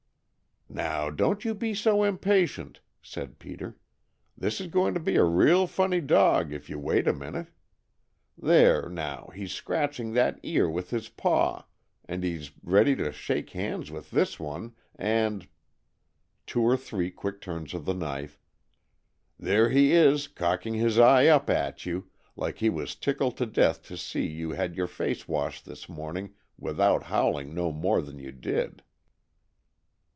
[0.73, 3.75] "Now, don't you be so impatient," said Peter.
[4.37, 7.47] "This is going to be a real funny dog, if you wait a minute.
[8.37, 11.65] There, now, he's scratching that ear with this paw,
[12.05, 15.45] and he's ready to shake hands with this one, and"
[16.45, 18.39] two or three quick turns of the knife
[19.37, 23.83] "there he is, cocking his eye up at you, like he was tickled to death
[23.87, 28.31] to see you had your face washed this morning without howling no more than you
[28.31, 28.81] did."